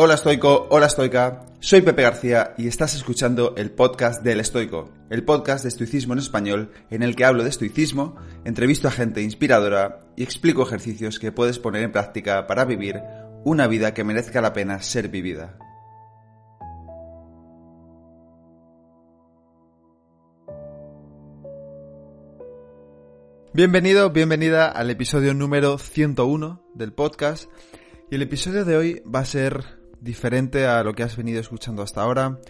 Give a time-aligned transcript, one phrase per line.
[0.00, 5.24] Hola estoico, hola estoica, soy Pepe García y estás escuchando el podcast del estoico, el
[5.24, 10.06] podcast de estoicismo en español en el que hablo de estoicismo, entrevisto a gente inspiradora
[10.14, 13.02] y explico ejercicios que puedes poner en práctica para vivir
[13.44, 15.58] una vida que merezca la pena ser vivida.
[23.52, 27.50] Bienvenido, bienvenida al episodio número 101 del podcast.
[28.12, 31.82] Y el episodio de hoy va a ser diferente a lo que has venido escuchando
[31.82, 32.40] hasta ahora.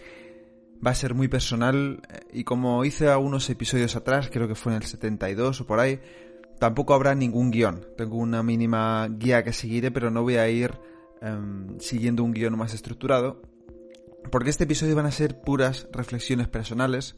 [0.85, 2.01] Va a ser muy personal
[2.33, 5.81] y como hice a unos episodios atrás, creo que fue en el 72 o por
[5.81, 6.01] ahí,
[6.59, 7.85] tampoco habrá ningún guion.
[7.97, 10.73] Tengo una mínima guía que seguiré, pero no voy a ir
[11.21, 13.43] em, siguiendo un guion más estructurado.
[14.31, 17.17] Porque este episodio van a ser puras reflexiones personales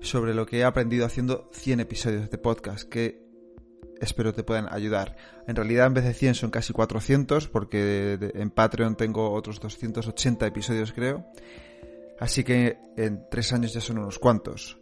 [0.00, 3.22] sobre lo que he aprendido haciendo 100 episodios de podcast, que
[4.02, 5.16] espero te puedan ayudar.
[5.46, 10.46] En realidad en vez de 100 son casi 400 porque en Patreon tengo otros 280
[10.46, 11.24] episodios creo.
[12.18, 14.78] Así que en tres años ya son unos cuantos.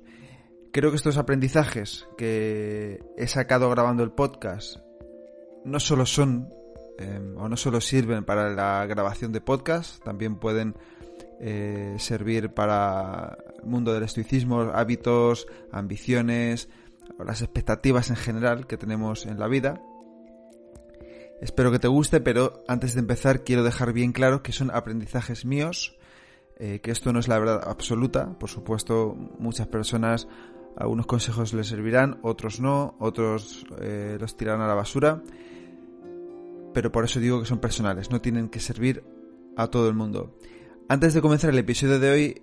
[0.72, 4.78] Creo que estos aprendizajes que he sacado grabando el podcast
[5.64, 6.48] no solo son
[6.98, 10.76] em, o no solo sirven para la grabación de podcast, también pueden
[11.40, 16.68] eh, servir para el mundo del estoicismo, hábitos, ambiciones,
[17.18, 19.80] las expectativas en general que tenemos en la vida.
[21.40, 25.44] Espero que te guste, pero antes de empezar quiero dejar bien claro que son aprendizajes
[25.44, 25.96] míos,
[26.56, 28.38] eh, que esto no es la verdad absoluta.
[28.38, 30.28] Por supuesto, muchas personas,
[30.76, 35.22] algunos consejos les servirán, otros no, otros eh, los tirarán a la basura.
[36.74, 39.02] Pero por eso digo que son personales, no tienen que servir
[39.56, 40.38] a todo el mundo.
[40.88, 42.42] Antes de comenzar el episodio de hoy,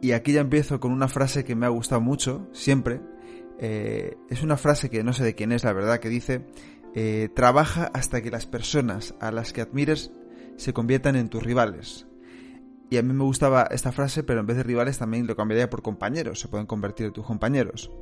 [0.00, 3.00] y aquí ya empiezo con una frase que me ha gustado mucho, siempre,
[3.64, 6.44] eh, es una frase que no sé de quién es, la verdad, que dice,
[6.96, 10.10] eh, trabaja hasta que las personas a las que admires
[10.56, 12.08] se conviertan en tus rivales.
[12.90, 15.70] Y a mí me gustaba esta frase, pero en vez de rivales también lo cambiaría
[15.70, 17.92] por compañeros, se pueden convertir en tus compañeros.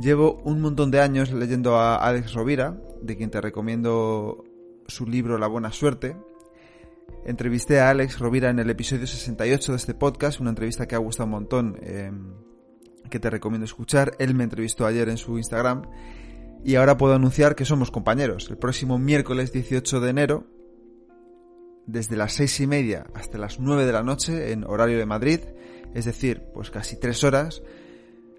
[0.00, 4.42] Llevo un montón de años leyendo a Alex Rovira, de quien te recomiendo
[4.86, 6.16] su libro La Buena Suerte.
[7.26, 10.98] Entrevisté a Alex Rovira en el episodio 68 de este podcast, una entrevista que ha
[10.98, 11.78] gustado un montón.
[11.82, 12.47] Em,
[13.08, 14.14] que te recomiendo escuchar.
[14.18, 15.82] Él me entrevistó ayer en su Instagram
[16.64, 18.48] y ahora puedo anunciar que somos compañeros.
[18.50, 20.46] El próximo miércoles 18 de enero,
[21.86, 25.40] desde las seis y media hasta las 9 de la noche en horario de Madrid,
[25.94, 27.62] es decir, pues casi tres horas,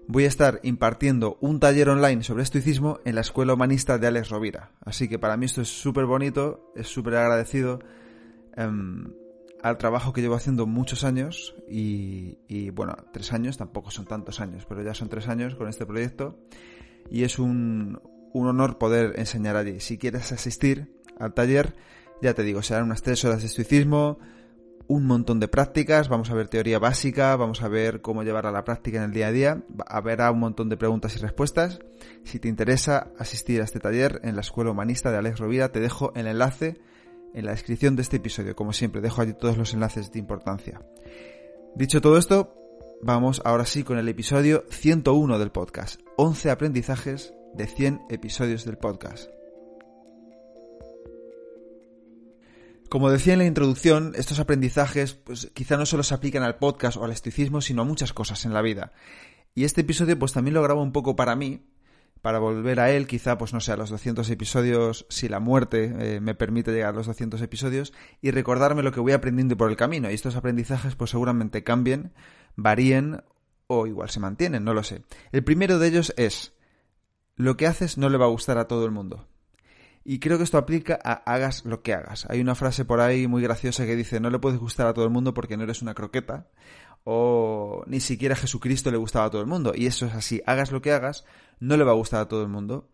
[0.06, 4.28] voy a estar impartiendo un taller online sobre estoicismo en la Escuela Humanista de Alex
[4.28, 4.72] Rovira.
[4.80, 7.80] Así que para mí esto es súper bonito, es súper agradecido.
[8.56, 9.12] Em,
[9.62, 14.64] al trabajo que llevo haciendo muchos años y, bueno, tres años, tampoco son tantos años,
[14.68, 16.38] pero ya son tres años con este proyecto
[17.10, 18.00] y es un,
[18.32, 19.80] un honor poder enseñar allí.
[19.80, 21.74] Si quieres asistir al taller,
[22.22, 24.18] ya te digo, serán unas tres horas de estoicismo,
[24.86, 28.50] un montón de prácticas, vamos a ver teoría básica, vamos a ver cómo llevar a
[28.50, 31.78] la práctica en el día a día, habrá un montón de preguntas y respuestas.
[32.24, 35.78] Si te interesa asistir a este taller en la Escuela Humanista de Alex Rovira, te
[35.78, 36.80] dejo el enlace
[37.34, 38.56] en la descripción de este episodio.
[38.56, 40.80] Como siempre, dejo allí todos los enlaces de importancia.
[41.74, 42.54] Dicho todo esto,
[43.02, 46.00] vamos ahora sí con el episodio 101 del podcast.
[46.16, 49.30] 11 aprendizajes de 100 episodios del podcast.
[52.88, 56.96] Como decía en la introducción, estos aprendizajes pues, quizá no solo se aplican al podcast
[56.96, 58.92] o al estoicismo, sino a muchas cosas en la vida.
[59.54, 61.69] Y este episodio pues también lo grabo un poco para mí,
[62.22, 65.92] para volver a él, quizá, pues no sé, a los 200 episodios, si la muerte
[65.98, 69.70] eh, me permite llegar a los 200 episodios, y recordarme lo que voy aprendiendo por
[69.70, 70.10] el camino.
[70.10, 72.12] Y estos aprendizajes, pues seguramente cambien,
[72.56, 73.22] varíen
[73.66, 75.02] o igual se mantienen, no lo sé.
[75.32, 76.52] El primero de ellos es,
[77.36, 79.26] lo que haces no le va a gustar a todo el mundo.
[80.04, 82.26] Y creo que esto aplica a hagas lo que hagas.
[82.30, 85.04] Hay una frase por ahí muy graciosa que dice, no le puedes gustar a todo
[85.04, 86.48] el mundo porque no eres una croqueta
[87.04, 89.72] o ni siquiera Jesucristo le gustaba a todo el mundo.
[89.74, 91.24] Y eso es así, hagas lo que hagas,
[91.58, 92.88] no le va a gustar a todo el mundo.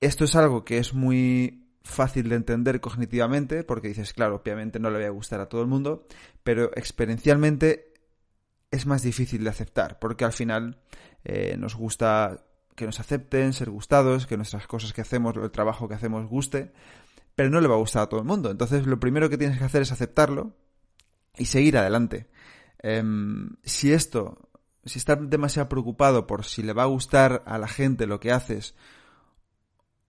[0.00, 4.90] Esto es algo que es muy fácil de entender cognitivamente, porque dices, claro, obviamente no
[4.90, 6.06] le va a gustar a todo el mundo,
[6.42, 7.92] pero experiencialmente
[8.70, 10.78] es más difícil de aceptar, porque al final
[11.24, 12.44] eh, nos gusta
[12.76, 16.72] que nos acepten, ser gustados, que nuestras cosas que hacemos, el trabajo que hacemos guste,
[17.34, 18.50] pero no le va a gustar a todo el mundo.
[18.50, 20.54] Entonces lo primero que tienes que hacer es aceptarlo
[21.36, 22.28] y seguir adelante.
[22.82, 24.50] Em, si esto,
[24.84, 28.32] si estás demasiado preocupado por si le va a gustar a la gente lo que
[28.32, 28.74] haces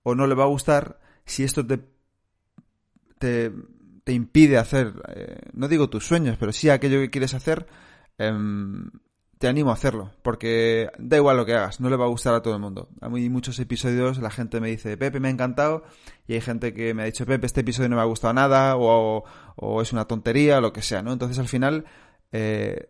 [0.03, 1.79] o no le va a gustar, si esto te,
[3.19, 7.67] te, impide hacer, eh, no digo tus sueños, pero sí aquello que quieres hacer,
[8.17, 8.89] em,
[9.37, 12.33] te animo a hacerlo, porque da igual lo que hagas, no le va a gustar
[12.33, 12.89] a todo el mundo.
[13.09, 15.83] Mí muchos episodios la gente me dice, Pepe, me ha encantado,
[16.27, 18.75] y hay gente que me ha dicho, Pepe, este episodio no me ha gustado nada,
[18.77, 19.23] o,
[19.55, 21.11] o es una tontería, o lo que sea, ¿no?
[21.13, 21.85] Entonces al final,
[22.31, 22.89] eh,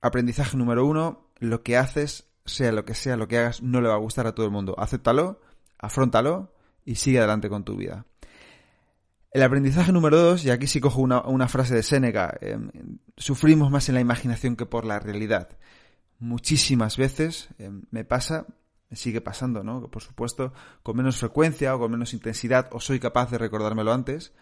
[0.00, 3.88] aprendizaje número uno, lo que haces, sea lo que sea, lo que hagas, no le
[3.88, 4.74] va a gustar a todo el mundo.
[4.78, 5.40] Acéptalo,
[5.78, 6.52] afrontalo
[6.84, 8.06] y sigue adelante con tu vida.
[9.34, 12.70] El aprendizaje número dos, y aquí sí cojo una, frase de Séneca, em,
[13.16, 15.58] sufrimos más en la imaginación que por la realidad.
[16.20, 18.46] Muchísimas veces em, me pasa,
[18.90, 19.90] me sigue pasando, ¿no?
[19.90, 20.52] Por supuesto,
[20.84, 24.32] con menos frecuencia o con menos intensidad, o soy capaz de recordármelo antes,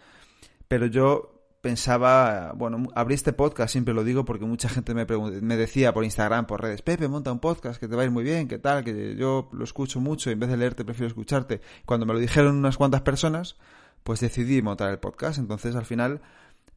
[0.67, 5.55] pero yo pensaba, bueno, abrí este podcast, siempre lo digo porque mucha gente me, me
[5.55, 8.25] decía por Instagram, por redes, Pepe, monta un podcast que te va a ir muy
[8.25, 8.83] bien, ¿qué tal?
[8.83, 11.61] Que yo lo escucho mucho y en vez de leerte prefiero escucharte.
[11.85, 13.55] Cuando me lo dijeron unas cuantas personas,
[14.03, 15.39] pues decidí montar el podcast.
[15.39, 16.19] Entonces, al final,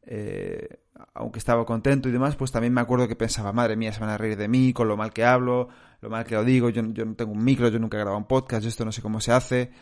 [0.03, 0.79] eh,
[1.15, 4.11] aunque estaba contento y demás, pues también me acuerdo que pensaba, madre mía, se van
[4.11, 5.69] a reír de mí, con lo mal que hablo,
[6.01, 8.19] lo mal que lo digo, yo, yo no tengo un micro, yo nunca he grabado
[8.19, 9.73] un podcast, yo esto no sé cómo se hace.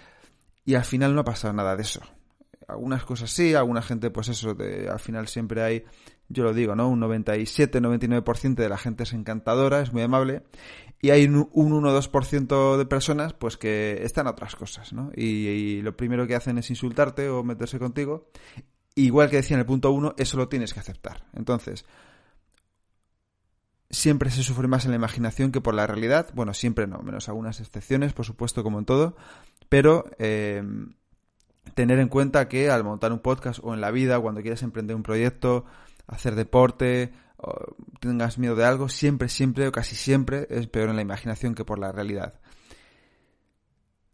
[0.65, 2.01] Y al final no ha pasado nada de eso.
[2.67, 4.57] Algunas cosas sí, alguna gente, pues eso,
[4.91, 5.85] al final siempre hay,
[6.29, 6.89] yo lo digo, ¿no?
[6.89, 10.43] Un 97, 99% de la gente es encantadora, es muy amable
[11.05, 15.11] y hay un, 1 o 2% de personas pues que están a otras cosas, ¿no?
[15.15, 18.31] Y, lo primero que hacen es insultarte o meterse contigo.
[18.95, 21.27] Igual que decía en el punto 1, eso lo tienes que aceptar.
[21.35, 21.85] Entonces,
[23.91, 26.31] siempre se sufre más en la imaginación que por la realidad.
[26.33, 29.15] Bueno, siempre no, menos algunas excepciones, por supuesto, como en todo.
[29.69, 30.63] Pero eh,
[31.75, 34.95] tener en cuenta que al montar un podcast o en la vida, cuando quieres emprender
[34.97, 35.65] un proyecto,
[36.07, 37.13] hacer deporte,
[38.01, 41.65] tengas miedo de algo, siempre, siempre o casi siempre es peor en la imaginación que
[41.65, 42.35] por la realidad.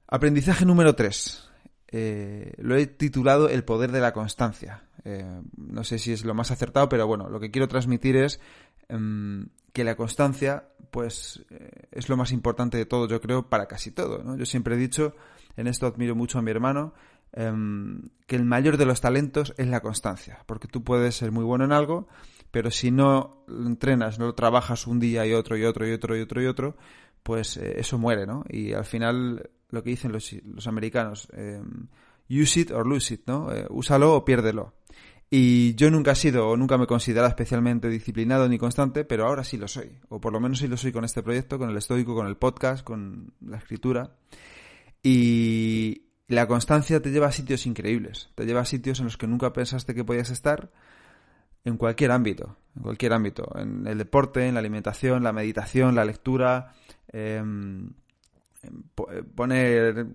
[0.06, 1.49] Aprendizaje número 3.
[1.93, 4.85] Eh, lo he titulado El poder de la constancia.
[5.05, 8.41] Eh, no sé si es lo más acertado, pero bueno, lo que quiero transmitir es
[8.88, 13.67] em, que la constancia, pues, eh, es lo más importante de todo, yo creo, para
[13.67, 14.37] casi todo.
[14.37, 15.14] Yo siempre he dicho,
[15.56, 16.93] en esto admiro mucho a mi hermano,
[17.32, 21.44] em, que el mayor de los talentos es la constancia, porque tú puedes ser muy
[21.44, 22.09] bueno en algo,
[22.50, 26.21] pero si no entrenas, no trabajas un día y otro y otro y otro y
[26.21, 26.77] otro y otro,
[27.23, 28.44] pues eh, eso muere, ¿no?
[28.49, 31.62] Y al final lo que dicen los, americanos, eh,
[32.29, 33.53] use it or lose it, ¿no?
[33.53, 34.75] Eh, úsalo o piérdelo.
[35.32, 39.27] Y yo nunca he sido o nunca me he considerado especialmente disciplinado ni constante, pero
[39.27, 39.93] ahora sí lo soy.
[40.09, 42.37] O por lo menos sí lo soy con este proyecto, con el estoico, con el
[42.37, 44.17] podcast, con la escritura.
[45.05, 48.31] Y la constancia te lleva a sitios increíbles.
[48.37, 50.71] Te lleva a sitios en los que nunca pensaste que podías estar
[51.65, 56.05] en cualquier ámbito, en cualquier ámbito, en el deporte, en la alimentación, la meditación, la
[56.05, 56.73] lectura,
[57.09, 57.91] em,
[58.62, 60.06] em, eh, poner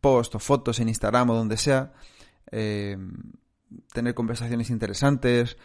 [0.00, 1.92] post o fotos en Instagram o donde sea,
[2.48, 3.12] em,
[3.92, 5.56] tener conversaciones interesantes,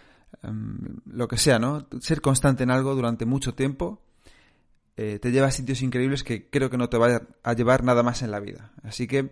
[1.06, 1.88] lo que sea, ¿no?
[2.00, 4.02] Ser constante en algo durante mucho tiempo
[4.98, 8.02] eh, te lleva a sitios increíbles que creo que no te va a llevar nada
[8.02, 8.72] más en la vida.
[8.82, 9.32] Así que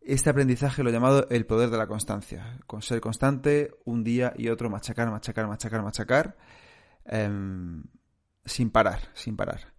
[0.00, 2.58] este aprendizaje lo he llamado el poder de la constancia.
[2.68, 6.36] Con ser constante, un día y otro, machacar, machacar, machacar, machacar,
[7.04, 7.82] em,
[8.44, 9.72] sin parar, sin parar.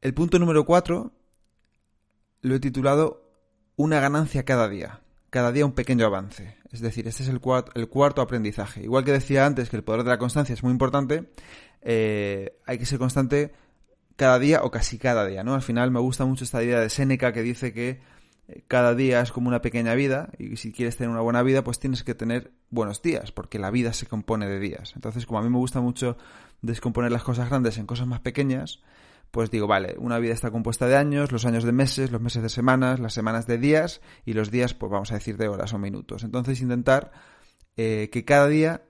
[0.00, 1.12] El punto número cuatro
[2.42, 3.32] lo he titulado
[3.74, 5.00] Una ganancia cada día.
[5.30, 6.56] Cada día un pequeño avance.
[6.70, 7.40] Es decir, este es el,
[7.74, 8.84] el cuarto aprendizaje.
[8.84, 11.32] Igual que decía antes que el poder de la constancia es muy importante,
[11.88, 13.52] eh, hay que ser constante
[14.16, 15.54] cada día o casi cada día, ¿no?
[15.54, 18.00] Al final me gusta mucho esta idea de Séneca que dice que
[18.66, 21.78] cada día es como una pequeña vida y si quieres tener una buena vida pues
[21.78, 24.94] tienes que tener buenos días porque la vida se compone de días.
[24.96, 26.16] Entonces como a mí me gusta mucho
[26.60, 28.82] descomponer las cosas grandes en cosas más pequeñas,
[29.30, 32.42] pues digo, vale, una vida está compuesta de años, los años de meses, los meses
[32.42, 35.72] de semanas, las semanas de días y los días pues vamos a decir de horas
[35.72, 36.24] o minutos.
[36.24, 37.12] Entonces intentar
[37.76, 38.82] eh, que cada día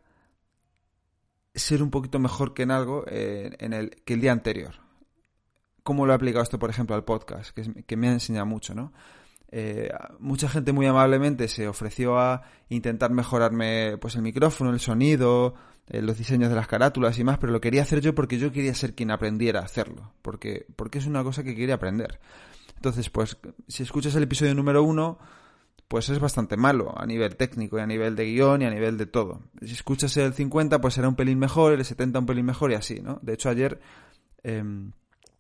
[1.57, 4.75] ser un poquito mejor que en algo eh, en el, que el día anterior.
[5.83, 7.55] ¿Cómo lo he aplicado esto, por ejemplo, al podcast?
[7.55, 8.93] Que, que me ha enseñado mucho, ¿no?
[9.53, 15.55] Eh, mucha gente muy amablemente se ofreció a intentar mejorarme pues el micrófono, el sonido,
[15.89, 18.51] eh, los diseños de las carátulas y más, pero lo quería hacer yo porque yo
[18.51, 22.19] quería ser quien aprendiera a hacerlo, porque, porque es una cosa que quería aprender.
[22.75, 23.37] Entonces, pues,
[23.69, 25.19] si escuchas el episodio número uno,
[25.89, 28.99] pues es bastante malo a nivel técnico y a nivel de guion y a nivel
[28.99, 29.43] de todo.
[29.63, 32.75] Si escuchas el 50, pues será un pelín mejor, el 70 un pelín mejor y
[32.75, 33.19] así, ¿no?
[33.23, 33.81] De hecho, ayer...
[34.43, 34.93] Em,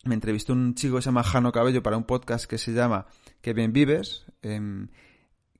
[0.06, 3.06] me entrevistó un chico que se llama Jano Cabello para un podcast que se llama
[3.40, 4.88] Que bien vives, em,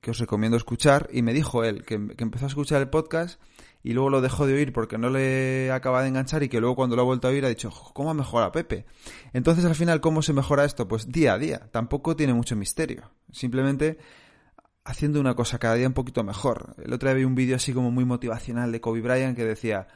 [0.01, 3.41] que os recomiendo escuchar, y me dijo él que, empezó a escuchar el podcast
[3.83, 6.75] y luego lo dejó de oír porque no le acaba de enganchar y que luego
[6.75, 8.85] cuando lo ha vuelto a oír ha dicho, ¿cómo ha mejorado Pepe?
[9.33, 10.87] Entonces al final, ¿cómo se mejora esto?
[10.87, 13.97] Pues día a día, tampoco tiene mucho misterio, simplemente
[14.87, 16.75] haciendo una cosa cada día un poquito mejor.
[16.81, 19.87] El otro día vi un vídeo así como muy motivacional de Kobe Bryant que decía,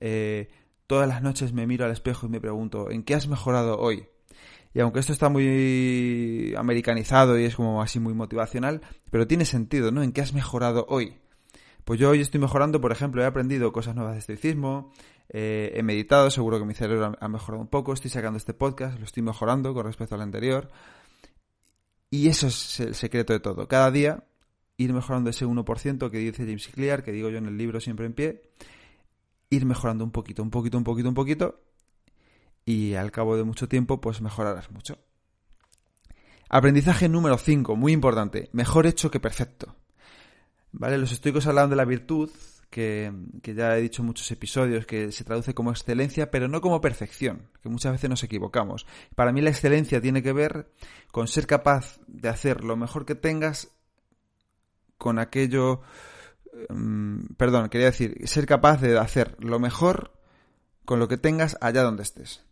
[0.00, 0.50] eh,
[0.88, 4.06] todas las noches me miro al espejo y me pregunto, ¿en qué has mejorado hoy?
[4.74, 8.80] Y aunque esto está muy americanizado y es como así muy motivacional,
[9.10, 10.02] pero tiene sentido, ¿no?
[10.02, 11.16] ¿En qué has mejorado hoy?
[11.84, 14.92] Pues yo hoy estoy mejorando, por ejemplo, he aprendido cosas nuevas de estoicismo,
[15.28, 18.98] eh, he meditado, seguro que mi cerebro ha mejorado un poco, estoy sacando este podcast,
[18.98, 20.70] lo estoy mejorando con respecto al anterior.
[22.10, 23.68] Y eso es el secreto de todo.
[23.68, 24.24] Cada día
[24.80, 28.06] ir mejorando ese 1% que dice James Clear, que digo yo en el libro siempre
[28.06, 28.42] en pie,
[29.50, 31.60] ir mejorando un poquito, un poquito, un poquito, un poquito,
[32.64, 34.98] y al cabo de mucho tiempo, pues mejorarás mucho.
[36.48, 39.76] Aprendizaje número 5, muy importante, mejor hecho que perfecto.
[40.72, 40.96] ¿Vale?
[40.96, 42.30] Los estoicos hablan de la virtud,
[42.70, 46.62] que, que, ya he dicho en muchos episodios, que se traduce como excelencia, pero no
[46.62, 48.86] como perfección, que muchas veces nos equivocamos.
[49.14, 50.72] Para mí la excelencia tiene que ver
[51.10, 53.68] con ser capaz de hacer lo mejor que tengas
[55.00, 55.80] con aquello...
[56.68, 60.12] Em, perdón, quería decir, ser capaz de hacer lo mejor
[60.84, 62.44] con lo que tengas allá donde estés.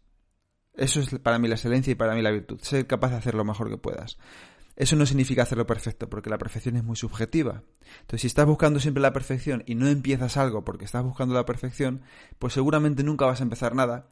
[0.75, 3.35] Eso es para mí la excelencia y para mí la virtud, ser capaz de hacer
[3.35, 4.17] lo mejor que puedas.
[4.77, 7.65] Eso no significa hacerlo perfecto, porque la perfección es muy subjetiva.
[8.01, 11.45] Entonces, si estás buscando siempre la perfección y no empiezas algo porque estás buscando la
[11.45, 12.03] perfección,
[12.39, 14.09] pues seguramente nunca vas a empezar nada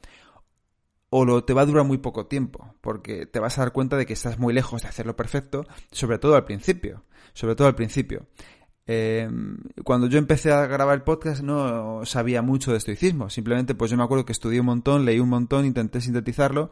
[1.10, 3.96] o lo, te va a durar muy poco tiempo, porque te vas a dar cuenta
[3.96, 7.74] de que estás muy lejos de hacerlo perfecto, sobre todo al principio, sobre todo al
[7.74, 8.26] principio.
[8.88, 9.28] Eh,
[9.84, 13.96] cuando yo empecé a grabar el podcast no sabía mucho de estoicismo, simplemente pues yo
[13.96, 16.70] me acuerdo que estudié un montón, leí un montón, intenté sintetizarlo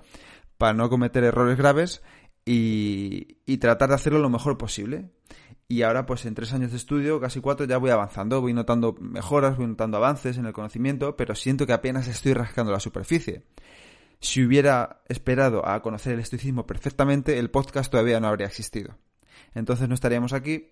[0.59, 2.03] para no cometer errores graves
[2.45, 5.11] y, y tratar de hacerlo lo mejor posible.
[5.67, 8.95] Y ahora, pues en tres años de estudio, casi cuatro, ya voy avanzando, voy notando
[9.01, 13.45] mejoras, voy notando avances en el conocimiento, pero siento que apenas estoy rascando la superficie.
[14.25, 18.97] Si hubiera esperado a conocer el estoicismo perfectamente, el podcast todavía no habría existido.
[19.55, 20.71] Entonces no estaríamos aquí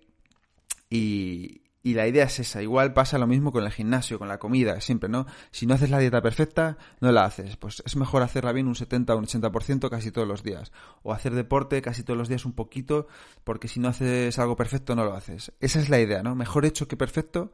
[0.89, 2.63] y, la idea es esa.
[2.63, 5.27] Igual pasa lo mismo con el gimnasio, con la comida, siempre, ¿no?
[5.51, 7.55] Si no haces la dieta perfecta, no la haces.
[7.57, 10.71] Pues es mejor hacerla bien un 70 o un 80% casi todos los días.
[11.03, 13.07] O hacer deporte casi todos los días un poquito,
[13.43, 15.51] porque si no haces algo perfecto, no lo haces.
[15.59, 16.33] Esa es la idea, ¿no?
[16.33, 17.53] Mejor hecho que perfecto,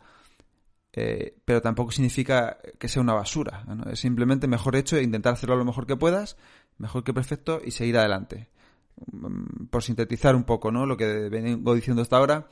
[0.93, 3.65] eh, pero tampoco significa que sea una basura.
[3.91, 6.37] Es simplemente mejor hecho e intentar hacerlo lo mejor que puedas,
[6.77, 8.49] mejor que perfecto y seguir adelante.
[9.11, 10.85] Mm, por sintetizar un poco, ¿no?
[10.85, 12.47] Lo que vengo diciendo hasta ahora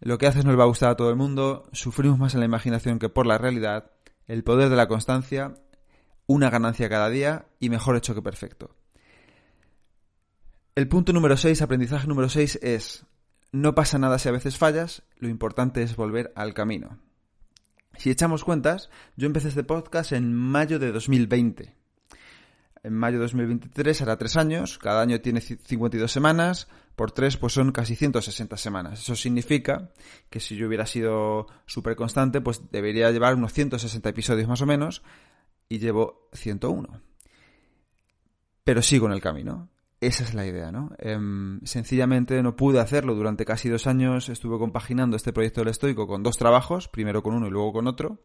[0.00, 2.40] lo que haces no le va a gustar a todo el mundo, sufrimos más en
[2.40, 3.90] la imaginación que por la realidad,
[4.26, 5.54] el poder de la constancia,
[6.26, 8.76] una ganancia cada día y mejor hecho que perfecto.
[10.74, 13.06] El punto número 6, aprendizaje número 6 es,
[13.50, 16.98] no pasa nada si a veces fallas, lo importante es volver al camino.
[17.98, 21.78] Si echamos cuentas, yo empecé este podcast en mayo de 2020
[22.82, 27.52] en mayo de 2023 hará tres años, cada año tiene 52 semanas, por tres pues
[27.52, 29.00] son casi 160 semanas.
[29.00, 29.90] Eso significa
[30.30, 34.66] que si yo hubiera sido súper constante, pues debería llevar unos 160 episodios más o
[34.66, 35.02] menos,
[35.68, 37.02] y llevo 101.
[38.64, 39.68] Pero sigo en el camino.
[40.00, 40.90] Esa es la idea, ¿no?
[40.98, 44.28] Em, sencillamente no pude hacerlo durante casi dos años.
[44.28, 47.88] Estuve compaginando este proyecto del estoico con dos trabajos, primero con uno y luego con
[47.88, 48.20] otro,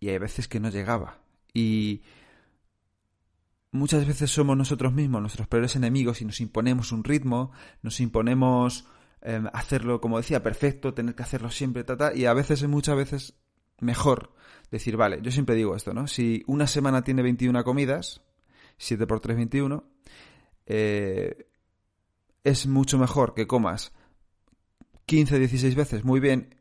[0.00, 1.18] y hay veces que no llegaba.
[1.52, 2.02] Y
[3.72, 7.52] muchas veces somos nosotros mismos nuestros peores enemigos y nos imponemos un ritmo,
[7.82, 8.86] nos imponemos
[9.20, 12.96] em, hacerlo, como decía, perfecto, tener que hacerlo siempre, tata, y a veces es muchas
[12.96, 13.34] veces
[13.80, 14.32] mejor
[14.70, 16.06] decir, vale, yo siempre digo esto, ¿no?
[16.06, 18.22] Si una semana tiene 21 comidas,
[18.78, 19.84] 7 por 3, 21,
[20.66, 21.46] eh,
[22.44, 23.92] es mucho mejor que comas
[25.06, 26.54] 15, 16 veces muy bien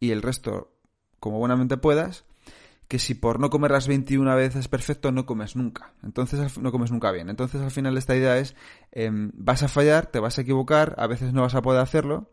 [0.00, 0.72] y el resto
[1.20, 2.24] como buenamente puedas,
[2.88, 5.94] que si por no comer las 21 veces perfecto no comes nunca.
[6.02, 7.30] Entonces no comes nunca bien.
[7.30, 8.54] Entonces al final esta idea es,
[8.92, 12.30] em, vas a fallar, te vas a equivocar, a veces no vas a poder hacerlo,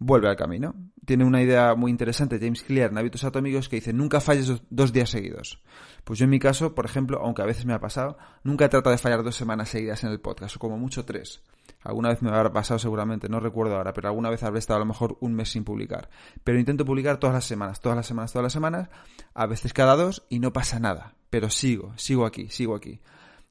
[0.00, 0.74] vuelve al camino.
[1.04, 4.92] Tiene una idea muy interesante James Clear en Hábitos Atómicos que dice, nunca falles dos
[4.92, 5.62] días seguidos.
[6.04, 8.68] Pues yo en mi caso, por ejemplo, aunque a veces me ha pasado, nunca he
[8.68, 11.42] tratado de fallar dos semanas seguidas en el podcast, o como mucho tres.
[11.82, 14.80] Alguna vez me habrá pasado seguramente, no recuerdo ahora, pero alguna vez habré estado a
[14.80, 16.10] lo mejor un mes sin publicar.
[16.44, 18.88] Pero intento publicar todas las semanas, todas las semanas, todas las semanas,
[19.34, 21.14] a veces cada dos y no pasa nada.
[21.30, 23.00] Pero sigo, sigo aquí, sigo aquí.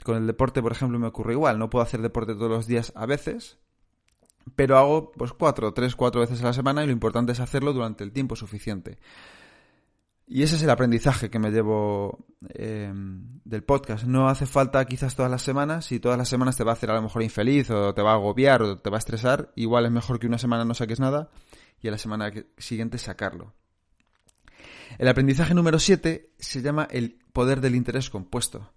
[0.04, 1.60] Con el deporte, por ejemplo, me ocurre igual.
[1.60, 3.58] No puedo hacer deporte todos los días a veces,
[4.56, 7.74] pero hago pues cuatro, tres, cuatro veces a la semana y lo importante es hacerlo
[7.74, 9.00] durante el tiempo suficiente.
[10.32, 14.04] Y ese es el aprendizaje que me llevo eh, del podcast.
[14.04, 15.86] No hace falta quizás todas las semanas.
[15.86, 18.12] Si todas las semanas te va a hacer a lo mejor infeliz o te va
[18.12, 21.00] a agobiar o te va a estresar, igual es mejor que una semana no saques
[21.00, 21.32] nada
[21.82, 23.56] y a la semana siguiente sacarlo.
[25.00, 28.72] El aprendizaje número 7 se llama el poder del interés compuesto.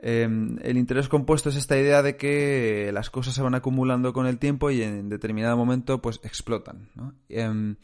[0.00, 4.26] Em, el interés compuesto es esta idea de que las cosas se van acumulando con
[4.26, 6.88] el tiempo y en determinado momento pues explotan.
[7.28, 7.76] Em,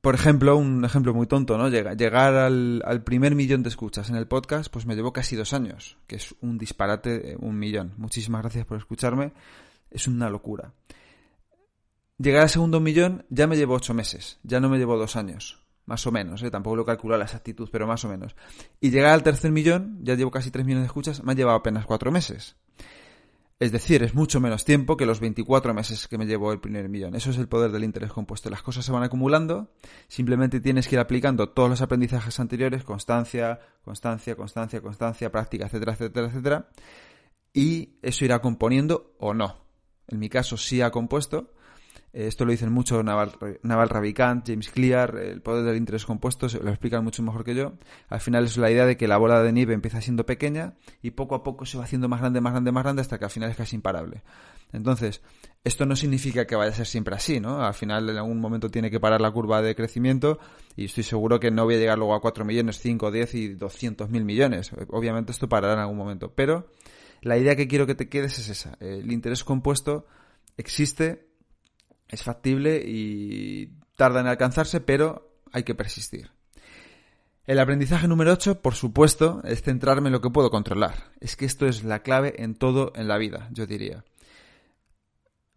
[0.00, 1.68] por ejemplo, un ejemplo muy tonto, ¿no?
[1.68, 5.96] Llegar al, primer millón de escuchas en el podcast, pues me llevó casi dos años,
[6.06, 7.94] que es un disparate, un millón.
[7.96, 9.32] Muchísimas gracias por escucharme,
[9.90, 10.72] es una locura.
[12.18, 15.62] Llegar al segundo millón ya me llevó ocho meses, ya no me llevó dos años,
[15.88, 16.50] más o menos, ¿eh?
[16.50, 18.36] tampoco lo calculo la exactitud, pero más o menos.
[18.78, 21.56] Y llegar al tercer millón, ya llevo casi tres millones de escuchas, me ha llevado
[21.56, 22.56] apenas cuatro meses.
[23.58, 26.88] Es decir, es mucho menos tiempo que los 24 meses que me llevó el primer
[26.90, 27.16] millón.
[27.16, 28.50] Eso es el poder del interés compuesto.
[28.50, 29.72] Las cosas se van acumulando,
[30.06, 35.94] simplemente tienes que ir aplicando todos los aprendizajes anteriores, constancia, constancia, constancia, constancia, práctica, etcétera,
[35.94, 36.68] etcétera, etcétera.
[37.54, 39.56] Y eso irá componiendo o no.
[40.06, 41.54] En mi caso sí ha compuesto,
[42.12, 46.70] esto lo dicen mucho Naval, Naval Ravikant, James Clear, el poder del interés compuesto, lo
[46.70, 47.74] explican mucho mejor que yo.
[48.08, 51.10] Al final es la idea de que la bola de nieve empieza siendo pequeña y
[51.10, 53.30] poco a poco se va haciendo más grande, más grande, más grande hasta que al
[53.30, 54.22] final es casi imparable.
[54.72, 55.22] Entonces,
[55.64, 57.62] esto no significa que vaya a ser siempre así, ¿no?
[57.62, 60.38] Al final en algún momento tiene que parar la curva de crecimiento
[60.76, 63.48] y estoy seguro que no voy a llegar luego a 4 millones, 5, 10 y
[63.54, 64.70] 200 mil millones.
[64.88, 66.70] Obviamente esto parará en algún momento, pero
[67.20, 68.76] la idea que quiero que te quedes es esa.
[68.80, 70.06] El interés compuesto
[70.56, 71.27] existe
[72.08, 76.30] es factible y tarda en alcanzarse, pero hay que persistir.
[77.46, 81.12] El aprendizaje número 8, por supuesto, es centrarme en lo que puedo controlar.
[81.18, 84.04] Es que esto es la clave en todo en la vida, yo diría.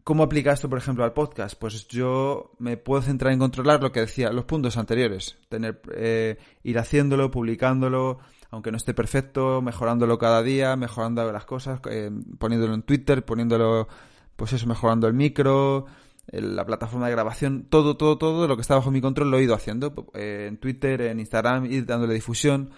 [0.03, 1.59] ¿Cómo aplica esto, por ejemplo, al podcast?
[1.59, 5.37] Pues yo me puedo centrar en controlar lo que decía, los puntos anteriores.
[5.49, 11.81] Tener, eh, ir haciéndolo, publicándolo, aunque no esté perfecto, mejorándolo cada día, mejorando las cosas,
[11.89, 13.87] eh, poniéndolo en Twitter, poniéndolo,
[14.35, 15.85] pues eso, mejorando el micro,
[16.31, 19.43] la plataforma de grabación, todo, todo, todo lo que está bajo mi control lo he
[19.43, 19.93] ido haciendo.
[20.13, 22.71] Eh, en Twitter, en Instagram, ir dándole difusión.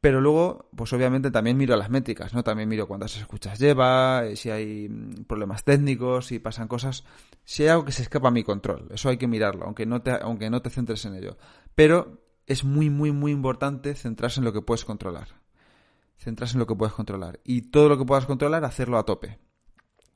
[0.00, 2.42] Pero luego, pues obviamente también miro las métricas, ¿no?
[2.42, 7.04] También miro cuántas escuchas lleva, eh, si hay mm, problemas técnicos, si pasan cosas,
[7.44, 8.88] si hay algo que se escapa a mi control.
[8.90, 11.36] Eso hay que mirarlo, aunque no te, aunque no te centres en ello.
[11.74, 15.28] Pero es muy, muy, muy importante centrarse en lo que puedes controlar.
[16.16, 17.38] Centrarse en lo que puedes controlar.
[17.44, 19.38] Y todo lo que puedas controlar, hacerlo a tope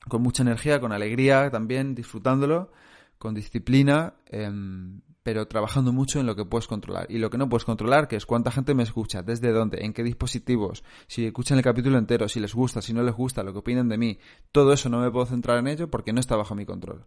[0.08, 2.70] con mucha energía, con alegría también, disfrutándolo,
[3.18, 7.06] con disciplina, em, pero trabajando mucho en lo que puedes controlar.
[7.08, 9.94] Y lo que no puedes controlar, que es cuánta gente me escucha, desde dónde, en
[9.94, 13.52] qué dispositivos, si escuchan el capítulo entero, si les gusta, si no les gusta, lo
[13.52, 14.18] que opinan de mí.
[14.52, 17.06] Todo eso no me puedo centrar en ello porque no está bajo mi control.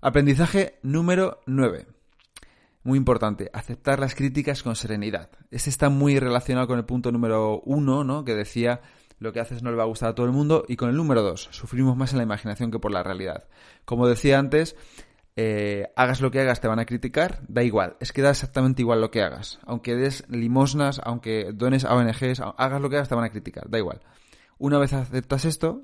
[0.00, 1.86] Aprendizaje número 9.
[2.82, 5.30] Muy importante, aceptar las críticas con serenidad.
[5.52, 8.24] Este está muy relacionado con el punto número 1, ¿no?
[8.24, 8.80] Que decía
[9.22, 10.64] lo que haces no le va a gustar a todo el mundo.
[10.68, 13.44] Y con el número dos, sufrimos más en la imaginación que por la realidad.
[13.84, 14.76] Como decía antes,
[15.36, 18.82] eh, hagas lo que hagas, te van a criticar, da igual, es que da exactamente
[18.82, 19.60] igual lo que hagas.
[19.64, 23.70] Aunque des limosnas, aunque dones a ONGs, hagas lo que hagas, te van a criticar,
[23.70, 24.02] da igual.
[24.58, 25.82] Una vez aceptas esto,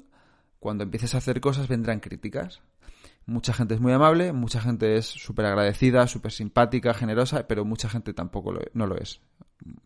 [0.58, 2.60] cuando empieces a hacer cosas vendrán críticas.
[3.24, 7.88] Mucha gente es muy amable, mucha gente es súper agradecida, súper simpática, generosa, pero mucha
[7.88, 9.20] gente tampoco no lo es.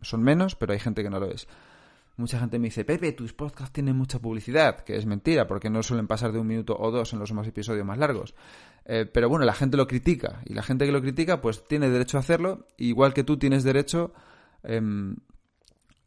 [0.01, 1.47] Son menos, pero hay gente que no lo es
[2.17, 5.81] mucha gente me dice, Pepe, tus podcasts tienen mucha publicidad, que es mentira, porque no
[5.81, 8.35] suelen pasar de un minuto o dos en los más episodios más largos.
[8.85, 11.89] Eh, pero bueno, la gente lo critica, y la gente que lo critica, pues tiene
[11.89, 14.13] derecho a hacerlo, igual que tú tienes derecho
[14.63, 15.15] em,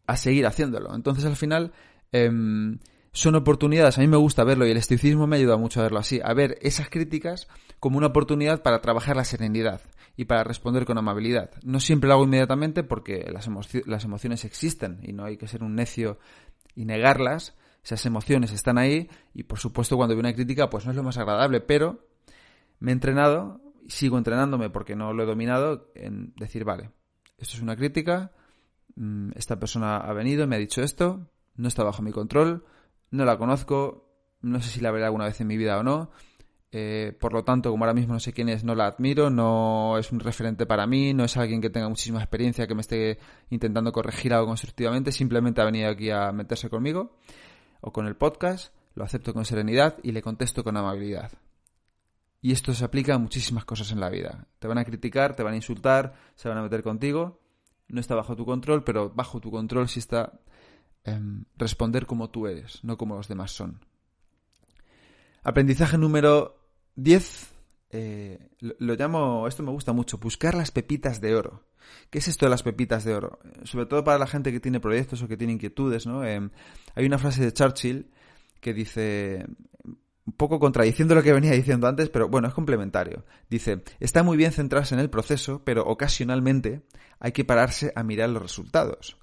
[0.07, 0.95] a seguir haciéndolo.
[0.95, 1.73] Entonces, al final,
[2.12, 2.79] em,
[3.12, 3.99] son oportunidades.
[3.99, 6.35] A mí me gusta verlo y el estoicismo me ayuda mucho a verlo así, a
[6.35, 7.49] ver esas críticas
[7.81, 9.81] como una oportunidad para trabajar la serenidad
[10.17, 11.51] y para responder con amabilidad.
[11.62, 13.49] No siempre lo hago inmediatamente porque las,
[13.87, 16.19] las emociones existen y no hay que ser un necio
[16.75, 17.55] y negarlas.
[17.85, 21.03] Esas emociones están ahí y por supuesto cuando veo una crítica pues no es lo
[21.03, 22.07] más agradable, pero
[22.81, 26.91] me he entrenado sigo entrenándome porque no lo he dominado en decir, vale,
[27.39, 28.33] esto es una crítica,
[28.97, 32.65] mm, esta persona ha venido, me ha dicho esto, no está bajo mi control,
[33.11, 34.09] no la conozco,
[34.41, 36.11] no sé si la veré alguna vez en mi vida o no.
[36.79, 39.97] Eh, por lo tanto, como ahora mismo no sé quién es, no la admiro, no
[39.99, 43.19] es un referente para mí, no es alguien que tenga muchísima experiencia, que me esté
[43.49, 47.17] intentando corregir algo constructivamente, simplemente ha venido aquí a meterse conmigo
[47.81, 51.33] o con el podcast, lo acepto con serenidad y le contesto con amabilidad.
[52.43, 54.47] Y esto se aplica a muchísimas cosas en la vida.
[54.59, 57.41] Te van a criticar, te van a insultar, se van a meter contigo,
[57.89, 60.33] no está bajo tu control, pero bajo tu control sí está
[61.07, 63.79] Em, responder como tú eres, no como los demás son.
[65.45, 66.56] Aprendizaje número
[66.97, 67.53] 10.
[67.91, 71.63] eh, lo, llamo, esto me gusta mucho, buscar las pepitas de oro.
[72.11, 73.39] ¿Qué es esto de las pepitas de oro?
[73.65, 76.25] Sobre todo para la gente que tiene proyectos o que tiene inquietudes, ¿no?
[76.25, 76.51] Eh,
[76.95, 78.11] hay una frase de Churchill
[78.61, 79.47] que dice,
[79.85, 83.25] un poco contradiciendo lo que venía diciendo antes, pero bueno, es complementario.
[83.49, 86.83] Dice, está muy bien centrarse en el proceso, pero ocasionalmente
[87.21, 89.19] hay que pararse a mirar los resultados.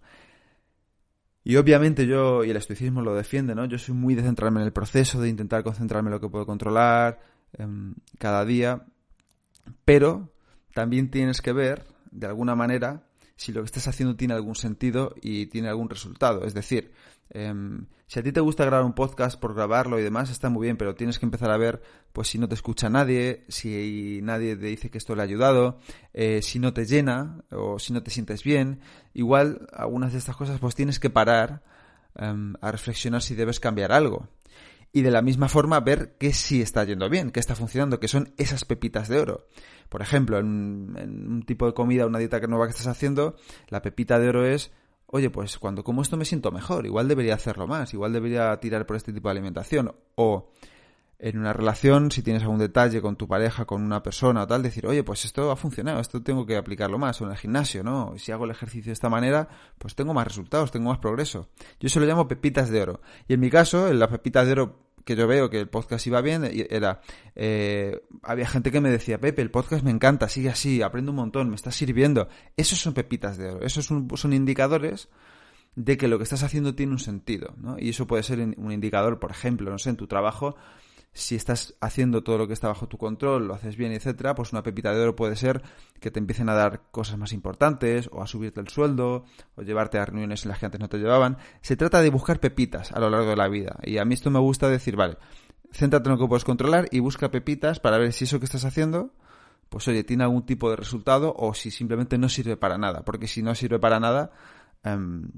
[1.43, 3.65] Y obviamente yo, y el estoicismo lo defiende, ¿no?
[3.65, 6.45] Yo soy muy de centrarme en el proceso, de intentar concentrarme en lo que puedo
[6.45, 7.19] controlar
[7.57, 8.85] em, cada día,
[9.85, 10.33] pero
[10.73, 13.03] también tienes que ver, de alguna manera,
[13.35, 16.45] si lo que estás haciendo tiene algún sentido y tiene algún resultado.
[16.45, 16.91] Es decir,
[17.29, 20.65] em, si a ti te gusta grabar un podcast por grabarlo y demás, está muy
[20.65, 24.55] bien, pero tienes que empezar a ver, pues si no te escucha nadie, si nadie
[24.55, 25.79] te dice que esto le ha ayudado,
[26.13, 28.81] eh, si no te llena o si no te sientes bien.
[29.13, 31.63] Igual, algunas de estas cosas, pues tienes que parar
[32.15, 34.27] em, a reflexionar si debes cambiar algo
[34.95, 38.07] y de la misma forma ver qué sí está yendo bien, qué está funcionando, que
[38.07, 39.47] son esas pepitas de oro.
[39.89, 43.35] Por ejemplo, en, un tipo de comida, una dieta nueva que estás haciendo,
[43.69, 44.71] la pepita de oro es,
[45.07, 48.85] oye, pues cuando como esto me siento mejor, igual debería hacerlo más, igual debería tirar
[48.85, 49.95] por este tipo de alimentación.
[50.13, 50.51] O
[51.23, 54.61] en una relación, si tienes algún detalle con tu pareja, con una persona o tal,
[54.61, 57.81] decir, oye, pues esto ha funcionado, esto tengo que aplicarlo más, o en el gimnasio,
[57.81, 58.13] ¿no?
[58.17, 61.47] Si hago el ejercicio de esta manera, pues tengo más resultados, tengo más progreso.
[61.79, 63.01] Yo eso lo llamo pepitas de oro.
[63.29, 66.05] Y en mi caso, en las pepitas de oro que yo veo que el podcast
[66.07, 66.99] iba bien, era,
[67.35, 71.17] eh, había gente que me decía, Pepe, el podcast me encanta, sigue así, aprendo un
[71.17, 72.27] montón, me está sirviendo.
[72.57, 75.07] Esos son pepitas de oro, esos son, son indicadores
[75.75, 77.77] de que lo que estás haciendo tiene un sentido, ¿no?
[77.79, 80.57] Y eso puede ser un indicador, por ejemplo, no sé, en tu trabajo,
[81.13, 84.51] si estás haciendo todo lo que está bajo tu control, lo haces bien, etcétera, pues
[84.51, 85.61] una pepita de oro puede ser
[85.99, 89.23] que te empiecen a dar cosas más importantes, o a subirte el sueldo,
[89.55, 91.37] o llevarte a reuniones en las que antes no te llevaban.
[91.61, 93.77] Se trata de buscar pepitas a lo largo de la vida.
[93.83, 95.17] Y a mí esto me gusta decir, vale,
[95.71, 98.65] céntrate en lo que puedes controlar y busca pepitas para ver si eso que estás
[98.65, 99.13] haciendo,
[99.69, 103.03] pues oye, tiene algún tipo de resultado o si simplemente no sirve para nada.
[103.05, 104.31] Porque si no sirve para nada,
[104.83, 105.29] em,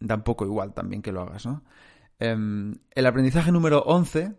[0.00, 1.62] da un poco igual también que lo hagas, ¿no?
[2.18, 4.34] Em, el aprendizaje número 11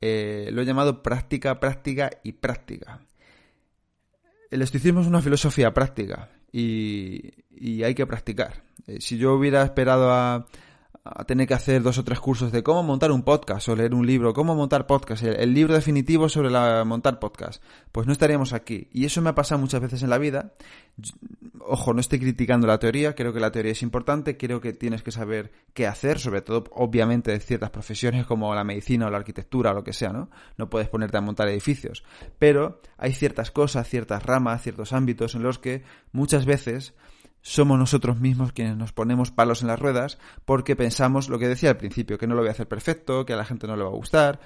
[0.00, 3.00] eh, lo he llamado práctica, práctica y práctica.
[4.50, 7.32] El estoicismo es una filosofía práctica y,
[7.82, 8.62] hay que practicar.
[8.86, 10.46] Eh, si yo hubiera esperado a,
[11.04, 13.94] a tener que hacer dos o tres cursos de cómo montar un podcast o leer
[13.94, 18.52] un libro, cómo montar podcast, el, libro definitivo sobre la, montar podcast, pues no estaríamos
[18.52, 18.88] aquí.
[18.92, 20.52] Y eso me ha pasado muchas veces en la vida.
[21.60, 25.02] Ojo, no estoy criticando la teoría, creo que la teoría es importante, creo que tienes
[25.02, 29.18] que saber qué hacer, sobre todo, obviamente, de ciertas profesiones como la medicina o la
[29.18, 30.30] arquitectura o lo que sea, ¿no?
[30.56, 32.04] No puedes ponerte a montar edificios.
[32.38, 35.82] Pero hay ciertas cosas, ciertas ramas, ciertos ámbitos en los que
[36.12, 36.94] muchas veces
[37.42, 41.70] somos nosotros mismos quienes nos ponemos palos en las ruedas porque pensamos lo que decía
[41.70, 43.84] al principio, que no lo voy a hacer perfecto, que a la gente no le
[43.84, 44.40] va a gustar.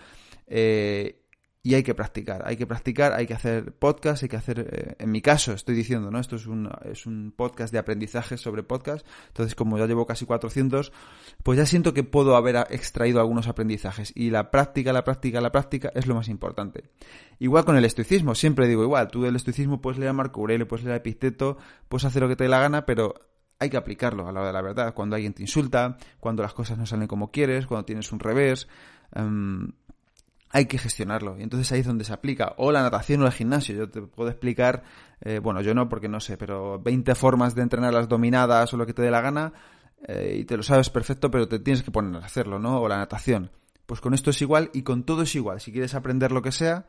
[0.46, 1.22] Eh,
[1.64, 4.96] y hay que practicar, hay que practicar, hay que hacer podcast, hay que hacer, eh,
[4.98, 6.18] en mi caso estoy diciendo, ¿no?
[6.18, 10.27] Esto es un, es un podcast de aprendizaje sobre podcast, entonces como ya llevo casi
[10.27, 10.92] 400,
[11.44, 15.53] pues ya siento que puedo haber extraído algunos aprendizajes y la práctica, la práctica, la
[15.53, 16.90] práctica es lo más importante.
[17.38, 20.66] Igual con el estoicismo, siempre digo igual, tú del estoicismo puedes leer a Marco Aurelio,
[20.66, 23.14] puedes leer a Epicteto, puedes hacer lo que te dé la gana, pero
[23.62, 26.53] hay que aplicarlo a la hora de la verdad, cuando alguien te insulta, cuando las
[26.53, 28.66] cosas no salen como quieres, cuando tienes un revés,
[29.14, 29.70] em,
[30.53, 31.38] hay que gestionarlo.
[31.38, 32.55] Y entonces ahí es donde se aplica.
[32.59, 33.75] O la natación o el gimnasio.
[33.75, 34.85] Yo te puedo explicar,
[35.23, 38.77] eh, bueno, yo no porque no sé, pero 20 formas de entrenar las dominadas o
[38.77, 39.53] lo que te dé la gana
[40.07, 42.81] eh, y te lo sabes perfecto, pero te tienes que poner a hacerlo, ¿no?
[42.81, 43.51] O la natación.
[43.87, 45.61] Pues con esto es igual y con todo es igual.
[45.61, 46.87] Si quieres aprender lo que sea,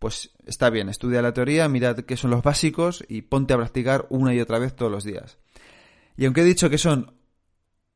[0.00, 4.06] pues está bien, estudia la teoría, mira qué son los básicos y ponte a practicar
[4.10, 5.38] una y otra vez todos los días.
[6.16, 7.14] Y aunque he dicho que son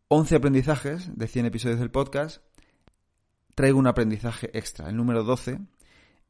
[0.09, 2.43] 11 aprendizajes de 100 episodios del podcast,
[3.59, 5.59] traigo un aprendizaje extra, el número 12,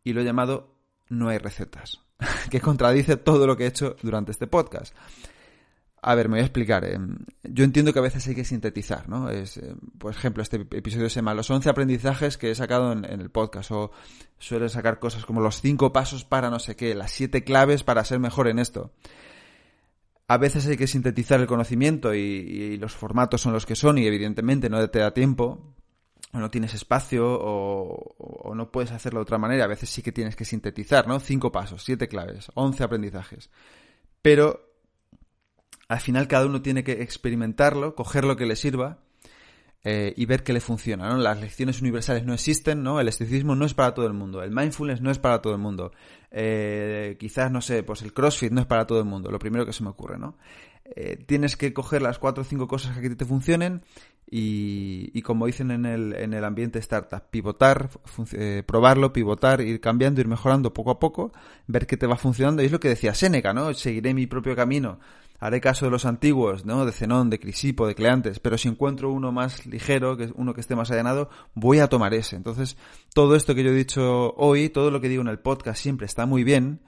[0.02, 0.74] y lo he llamado
[1.10, 2.00] No hay recetas,
[2.50, 4.96] que contradice todo lo que he hecho durante este podcast.
[6.00, 6.86] A ver, me voy a explicar.
[6.86, 6.98] Eh.
[7.42, 9.28] Yo entiendo que a veces hay que sintetizar, ¿no?
[9.28, 13.04] Es, eh, por ejemplo, este episodio se llama Los 11 aprendizajes que he sacado en,
[13.04, 13.72] el podcast.
[13.72, 13.90] O
[14.38, 18.04] suele sacar cosas como los 5 pasos para no sé qué, las 7 claves para
[18.04, 18.92] ser mejor en esto.
[20.28, 23.98] A veces hay que sintetizar el conocimiento y, y, los formatos son los que son
[23.98, 25.74] y evidentemente no te da tiempo
[26.32, 29.64] o no tienes espacio o, no puedes hacerlo de otra manera.
[29.64, 31.20] A veces sí que tienes que sintetizar, ¿no?
[31.20, 33.50] Cinco pasos, siete claves, once aprendizajes.
[34.22, 34.68] Pero
[35.88, 38.98] al final cada uno tiene que experimentarlo, coger lo que le sirva
[39.84, 41.18] eh, y ver qué le funciona, ¿no?
[41.18, 43.00] Las lecciones universales no existen, ¿no?
[43.00, 45.60] El esteticismo no es para todo el mundo, el mindfulness no es para todo el
[45.60, 45.92] mundo,
[46.32, 49.64] eh, quizás, no sé, pues el crossfit no es para todo el mundo, lo primero
[49.64, 50.36] que se me ocurre, ¿no?
[50.96, 53.83] Eh, tienes que coger las cuatro o cinco cosas que a ti te funcionen
[54.31, 57.88] y, como dicen en el, en el ambiente startup, pivotar,
[58.33, 61.33] eh, probarlo, pivotar, ir cambiando, ir mejorando poco a poco,
[61.66, 62.62] ver qué te va funcionando.
[62.62, 63.72] Y es lo que decía Séneca, ¿no?
[63.72, 64.98] Seguiré mi propio camino,
[65.40, 66.85] haré caso de los antiguos, ¿no?
[66.85, 70.61] De Zenón, de Crisipo, de Cleantes, pero si encuentro uno más ligero, que uno que
[70.61, 72.37] esté más allanado, voy a tomar ese.
[72.37, 72.77] Entonces,
[73.14, 76.05] todo esto que yo he dicho hoy, todo lo que digo en el podcast siempre
[76.05, 76.81] está muy bien,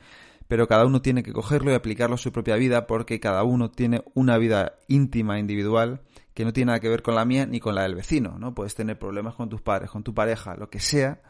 [0.50, 3.70] pero cada uno tiene que cogerlo y aplicarlo a su propia vida porque cada uno
[3.70, 6.02] tiene una vida íntima, individual,
[6.34, 8.52] que no tiene nada que ver con la mía ni con la del vecino, ¿no?
[8.52, 11.22] Puedes tener problemas con tus padres, con tu pareja, lo que sea,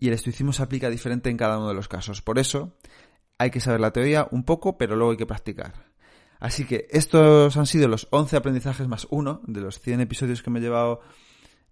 [0.00, 2.20] y el estoicismo se aplica diferente en cada uno de los casos.
[2.20, 2.76] Por eso
[3.38, 5.86] hay que saber la teoría un poco, pero luego hay que practicar.
[6.40, 10.50] Así que estos han sido los 11 aprendizajes más uno de los 100 episodios que
[10.50, 11.00] me he llevado,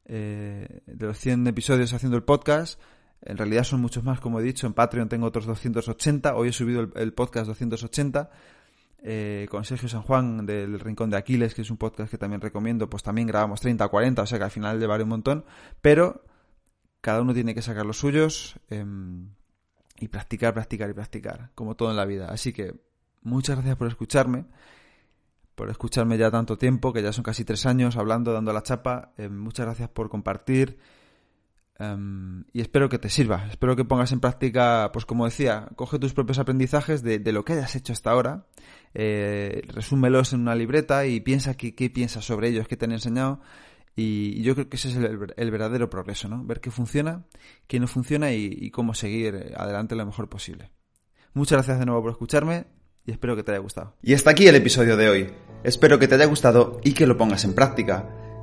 [0.04, 2.80] eh, de los 100 episodios haciendo el podcast.
[3.22, 4.66] En realidad son muchos más, como he dicho.
[4.66, 6.34] En Patreon tengo otros 280.
[6.36, 8.30] Hoy he subido el, podcast 280.
[9.06, 12.40] Eh, con Sergio San Juan del Rincón de Aquiles, que es un podcast que también
[12.40, 15.44] recomiendo, pues también grabamos 30 o 40, o sea que al final llevaré un montón,
[15.82, 16.24] pero
[17.02, 19.28] cada uno tiene que sacar los suyos em,
[19.98, 22.28] y practicar, practicar y practicar, como todo en la vida.
[22.30, 22.80] Así que
[23.20, 24.46] muchas gracias por escucharme,
[25.54, 29.12] por escucharme ya tanto tiempo, que ya son casi tres años hablando, dando la chapa.
[29.18, 30.78] Em, muchas gracias por compartir
[31.78, 35.98] Em, y espero que te sirva, espero que pongas en práctica, pues como decía, coge
[35.98, 38.46] tus propios aprendizajes de, lo que hayas hecho hasta ahora,
[38.94, 43.40] eh, resúmelos en una libreta y piensa qué, piensas sobre ellos, qué te han enseñado.
[43.96, 46.44] Y yo creo que ese es el, verdadero progreso, ¿no?
[46.44, 47.26] Ver qué funciona,
[47.68, 50.70] qué no funciona y, cómo seguir adelante lo mejor posible.
[51.32, 52.66] Muchas gracias de nuevo por escucharme
[53.06, 53.96] y espero que te haya gustado.
[54.02, 55.32] Y hasta aquí el episodio de hoy.
[55.62, 58.23] Espero que te haya gustado y que lo pongas en práctica.